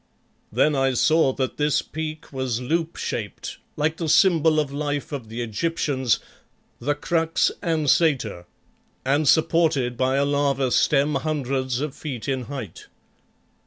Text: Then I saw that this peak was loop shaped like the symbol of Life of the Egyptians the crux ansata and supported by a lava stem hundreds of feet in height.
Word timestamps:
Then 0.51 0.73
I 0.73 0.95
saw 0.95 1.31
that 1.33 1.57
this 1.57 1.83
peak 1.83 2.33
was 2.33 2.59
loop 2.59 2.95
shaped 2.95 3.59
like 3.75 3.97
the 3.97 4.09
symbol 4.09 4.59
of 4.59 4.71
Life 4.73 5.11
of 5.11 5.29
the 5.29 5.43
Egyptians 5.43 6.19
the 6.79 6.95
crux 6.95 7.51
ansata 7.61 8.45
and 9.05 9.27
supported 9.27 9.97
by 9.97 10.15
a 10.15 10.25
lava 10.25 10.71
stem 10.71 11.13
hundreds 11.13 11.81
of 11.81 11.93
feet 11.95 12.27
in 12.27 12.45
height. 12.45 12.87